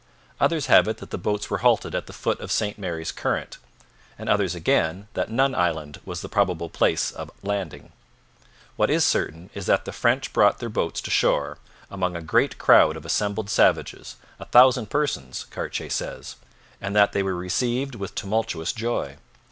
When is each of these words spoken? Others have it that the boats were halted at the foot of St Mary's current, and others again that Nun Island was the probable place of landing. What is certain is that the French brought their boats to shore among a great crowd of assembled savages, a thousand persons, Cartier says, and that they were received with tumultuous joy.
Others 0.39 0.65
have 0.65 0.87
it 0.87 0.97
that 0.97 1.11
the 1.11 1.17
boats 1.19 1.51
were 1.51 1.59
halted 1.59 1.93
at 1.93 2.07
the 2.07 2.11
foot 2.11 2.39
of 2.39 2.51
St 2.51 2.75
Mary's 2.79 3.11
current, 3.11 3.59
and 4.17 4.29
others 4.29 4.55
again 4.55 5.07
that 5.13 5.29
Nun 5.29 5.53
Island 5.53 5.99
was 6.05 6.21
the 6.21 6.27
probable 6.27 6.69
place 6.71 7.11
of 7.11 7.29
landing. 7.43 7.91
What 8.77 8.89
is 8.89 9.05
certain 9.05 9.51
is 9.53 9.67
that 9.67 9.85
the 9.85 9.91
French 9.91 10.33
brought 10.33 10.57
their 10.57 10.69
boats 10.69 11.01
to 11.01 11.11
shore 11.11 11.59
among 11.91 12.15
a 12.15 12.21
great 12.23 12.57
crowd 12.57 12.97
of 12.97 13.05
assembled 13.05 13.51
savages, 13.51 14.15
a 14.39 14.45
thousand 14.45 14.87
persons, 14.89 15.43
Cartier 15.51 15.91
says, 15.91 16.37
and 16.81 16.95
that 16.95 17.11
they 17.11 17.21
were 17.21 17.35
received 17.35 17.93
with 17.93 18.15
tumultuous 18.15 18.73
joy. 18.73 19.17